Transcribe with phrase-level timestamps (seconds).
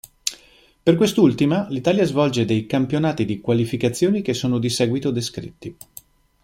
[0.83, 5.77] Per quest'ultima, l'Italia svolge dei campionati di qualificazione che sono di seguito descritti.